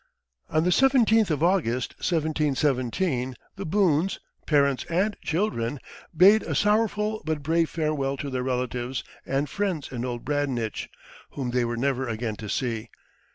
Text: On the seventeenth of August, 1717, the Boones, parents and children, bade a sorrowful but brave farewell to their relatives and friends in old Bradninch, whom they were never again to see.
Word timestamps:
On 0.49 0.63
the 0.63 0.71
seventeenth 0.71 1.29
of 1.29 1.43
August, 1.43 1.91
1717, 1.97 3.35
the 3.55 3.67
Boones, 3.67 4.19
parents 4.47 4.83
and 4.85 5.15
children, 5.21 5.77
bade 6.17 6.41
a 6.41 6.55
sorrowful 6.55 7.21
but 7.23 7.43
brave 7.43 7.69
farewell 7.69 8.17
to 8.17 8.31
their 8.31 8.41
relatives 8.41 9.03
and 9.27 9.47
friends 9.47 9.91
in 9.91 10.03
old 10.03 10.25
Bradninch, 10.25 10.89
whom 11.33 11.51
they 11.51 11.65
were 11.65 11.77
never 11.77 12.07
again 12.07 12.35
to 12.37 12.49
see. 12.49 12.89